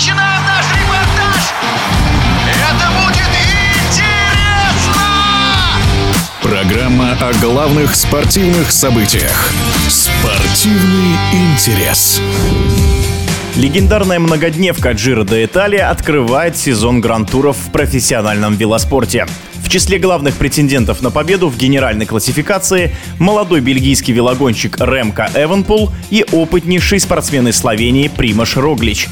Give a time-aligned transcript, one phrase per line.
[0.00, 1.52] начинаем наш репортаж!
[2.48, 3.28] Это будет
[3.84, 5.02] интересно!
[6.40, 9.52] Программа о главных спортивных событиях.
[9.88, 12.18] Спортивный интерес.
[13.56, 19.26] Легендарная многодневка Джиро де Италия открывает сезон гран-туров в профессиональном велоспорте.
[19.56, 26.24] В числе главных претендентов на победу в генеральной классификации молодой бельгийский велогонщик Ремко Эванпул и
[26.32, 29.08] опытнейший спортсмен из Словении Примаш Роглич.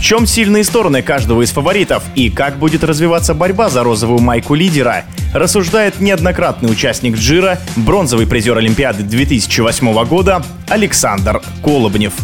[0.00, 4.54] В чем сильные стороны каждого из фаворитов и как будет развиваться борьба за розовую майку
[4.54, 5.04] лидера,
[5.34, 12.14] рассуждает неоднократный участник Джира, бронзовый призер Олимпиады 2008 года Александр Колобнев.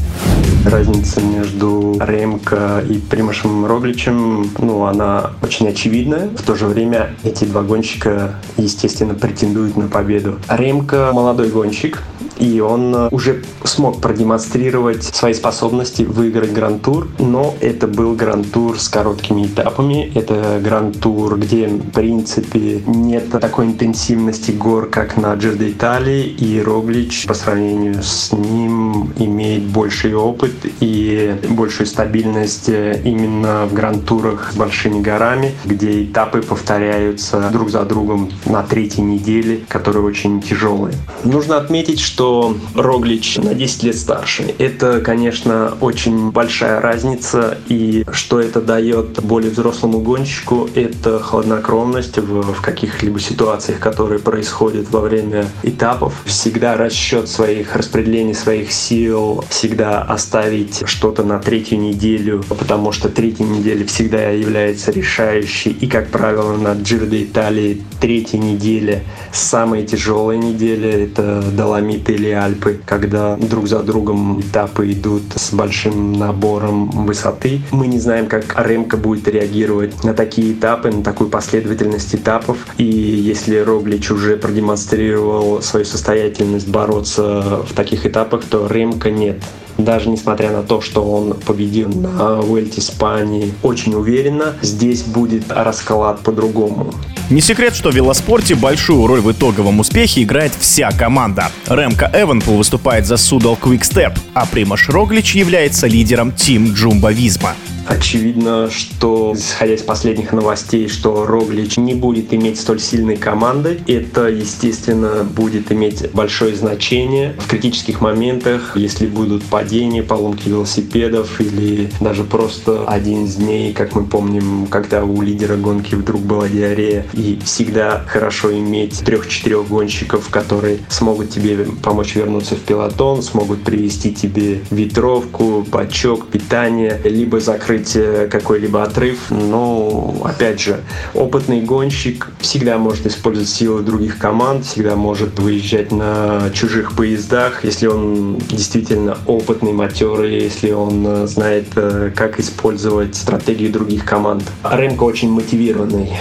[0.64, 6.28] Разница между Ремко и Примашем Рогличем, ну, она очень очевидная.
[6.28, 10.38] В то же время эти два гонщика, естественно, претендуют на победу.
[10.48, 12.02] Ремко молодой гонщик,
[12.38, 18.88] и он э, уже смог продемонстрировать свои способности выиграть Гран-тур, но это был Гран-тур с
[18.88, 25.70] короткими этапами, это Гран-тур, где, в принципе, нет такой интенсивности гор, как на Джир де
[25.70, 33.66] Италии, и Роглич по сравнению с ним имеет больший опыт и большую стабильность э, именно
[33.66, 40.04] в Гран-турах с большими горами, где этапы повторяются друг за другом на третьей неделе, которые
[40.04, 40.94] очень тяжелые.
[41.24, 44.52] Нужно отметить, что что Роглич на 10 лет старше.
[44.58, 52.52] Это, конечно, очень большая разница, и что это дает более взрослому гонщику, это хладнокровность в,
[52.52, 56.14] в каких-либо ситуациях, которые происходят во время этапов.
[56.24, 63.44] Всегда расчет своих распределений своих сил, всегда оставить что-то на третью неделю, потому что третья
[63.44, 70.38] неделя всегда является решающей, и, как правило, на Джиро де Италии третья неделя самая тяжелая
[70.38, 77.60] неделя, это Доломиты или Альпы, когда друг за другом этапы идут с большим набором высоты.
[77.70, 82.58] Мы не знаем, как Ремка будет реагировать на такие этапы, на такую последовательность этапов.
[82.78, 89.42] И если Роглич уже продемонстрировал свою состоятельность бороться в таких этапах, то Ремка нет
[89.78, 96.20] даже несмотря на то, что он победил на Вельте Испании очень уверенно, здесь будет расклад
[96.20, 96.92] по-другому.
[97.28, 101.50] Не секрет, что в велоспорте большую роль в итоговом успехе играет вся команда.
[101.66, 107.54] Ремко Эванпул выступает за Судал Quickstep, а Примаш Роглич является лидером Тим Джумба Визма.
[107.86, 114.26] Очевидно, что, исходя из последних новостей, что Роглич не будет иметь столь сильной команды, это,
[114.26, 122.24] естественно, будет иметь большое значение в критических моментах, если будут падения, поломки велосипедов или даже
[122.24, 127.06] просто один из дней, как мы помним, когда у лидера гонки вдруг была диарея.
[127.12, 134.12] И всегда хорошо иметь трех-четырех гонщиков, которые смогут тебе помочь вернуться в пилотон, смогут привести
[134.12, 139.30] тебе ветровку, бачок, питание, либо закрыть закрыть э, какой-либо отрыв.
[139.30, 140.80] Но, опять же,
[141.14, 147.86] опытный гонщик всегда может использовать силы других команд, всегда может выезжать на чужих поездах, если
[147.86, 154.44] он действительно опытный, матерый, если он э, знает, э, как использовать стратегии других команд.
[154.64, 156.12] Ремко очень мотивированный,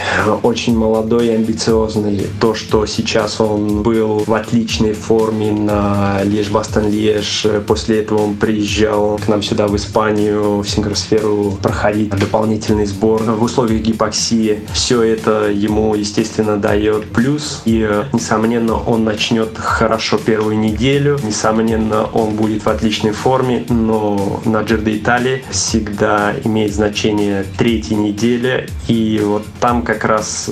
[0.43, 2.27] очень молодой и амбициозный.
[2.39, 9.27] То, что сейчас он был в отличной форме на Леж-Бастон-Леж, после этого он приезжал к
[9.27, 10.67] нам сюда в Испанию, в
[11.51, 14.61] Проходить дополнительный сбор в условиях гипоксии.
[14.73, 17.61] Все это ему, естественно, дает плюс.
[17.65, 21.19] И, несомненно, он начнет хорошо первую неделю.
[21.23, 23.65] Несомненно, он будет в отличной форме.
[23.69, 28.67] Но на Джерде Италии всегда имеет значение третья неделя.
[28.87, 30.51] И вот там как раз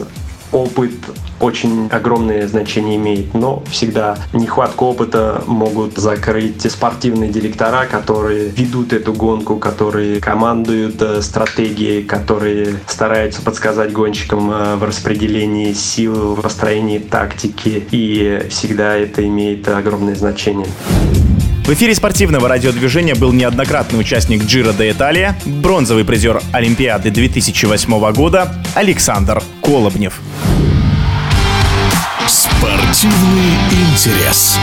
[0.54, 0.92] опыт
[1.40, 9.14] очень огромное значение имеет, но всегда нехватку опыта могут закрыть спортивные директора, которые ведут эту
[9.14, 17.00] гонку, которые командуют э, стратегией, которые стараются подсказать гонщикам э, в распределении сил, в построении
[17.00, 20.68] тактики, и всегда это имеет огромное значение.
[21.64, 28.54] В эфире спортивного радиодвижения был неоднократный участник Джира де Италия, бронзовый призер Олимпиады 2008 года
[28.76, 30.20] Александр Колобнев.
[32.28, 34.58] Спортивный интерес.